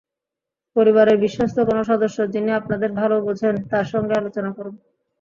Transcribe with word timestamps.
পরিবারের 0.75 1.17
বিশ্বস্ত 1.17 1.57
কোনো 1.61 1.81
সদস্য, 1.83 2.17
যিনি 2.33 2.51
আপনাদের 2.51 2.89
ভালো 2.93 3.15
বোঝেন, 3.25 3.55
তাঁর 3.71 3.87
সঙ্গে 3.93 4.13
আলোচনা 4.15 4.49
করুন। 4.57 4.75